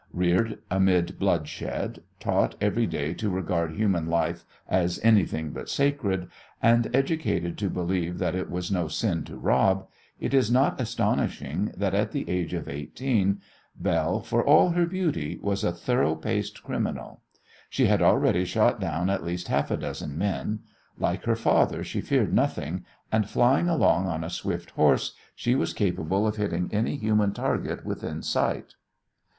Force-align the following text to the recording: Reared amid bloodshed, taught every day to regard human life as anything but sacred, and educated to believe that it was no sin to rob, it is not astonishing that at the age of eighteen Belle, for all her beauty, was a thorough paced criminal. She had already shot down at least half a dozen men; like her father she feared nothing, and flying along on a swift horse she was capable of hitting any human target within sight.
Reared 0.13 0.57
amid 0.71 1.19
bloodshed, 1.19 2.01
taught 2.19 2.55
every 2.59 2.87
day 2.87 3.13
to 3.13 3.29
regard 3.29 3.73
human 3.75 4.07
life 4.07 4.45
as 4.67 4.99
anything 5.03 5.51
but 5.51 5.69
sacred, 5.69 6.27
and 6.59 6.89
educated 6.91 7.55
to 7.59 7.69
believe 7.69 8.17
that 8.17 8.33
it 8.33 8.49
was 8.49 8.71
no 8.71 8.87
sin 8.87 9.23
to 9.25 9.37
rob, 9.37 9.87
it 10.19 10.33
is 10.33 10.49
not 10.49 10.81
astonishing 10.81 11.71
that 11.77 11.93
at 11.93 12.13
the 12.13 12.27
age 12.27 12.55
of 12.55 12.67
eighteen 12.67 13.41
Belle, 13.75 14.21
for 14.21 14.43
all 14.43 14.71
her 14.71 14.87
beauty, 14.87 15.37
was 15.39 15.63
a 15.63 15.71
thorough 15.71 16.15
paced 16.15 16.63
criminal. 16.63 17.21
She 17.69 17.85
had 17.85 18.01
already 18.01 18.43
shot 18.43 18.79
down 18.79 19.07
at 19.07 19.23
least 19.23 19.49
half 19.49 19.69
a 19.69 19.77
dozen 19.77 20.17
men; 20.17 20.61
like 20.97 21.25
her 21.25 21.35
father 21.35 21.83
she 21.83 22.01
feared 22.01 22.33
nothing, 22.33 22.85
and 23.11 23.29
flying 23.29 23.69
along 23.69 24.07
on 24.07 24.23
a 24.23 24.31
swift 24.31 24.71
horse 24.71 25.13
she 25.35 25.53
was 25.53 25.73
capable 25.75 26.25
of 26.25 26.37
hitting 26.37 26.69
any 26.73 26.95
human 26.95 27.33
target 27.33 27.85
within 27.85 28.23
sight. 28.23 28.73